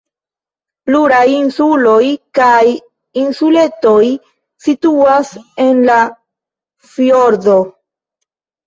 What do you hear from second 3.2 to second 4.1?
insuletoj